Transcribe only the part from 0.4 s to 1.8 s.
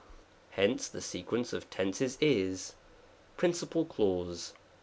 Hence the sequence of